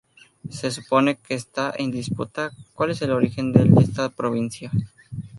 Se 0.49 0.71
supone 0.71 1.17
que 1.17 1.35
está 1.35 1.71
en 1.77 1.91
disputa 1.91 2.49
cual 2.73 2.89
es 2.89 3.03
el 3.03 3.11
origen 3.11 3.53
de 3.53 3.69
esta 3.83 4.09
provincia. 4.09 4.71